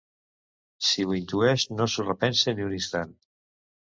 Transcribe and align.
Si 0.85 1.03
ho 1.03 1.11
intueix 1.17 1.65
no 1.73 1.87
s'ho 1.95 2.05
repensa 2.07 2.55
ni 2.57 2.65
un 2.69 2.73
instant. 2.79 3.13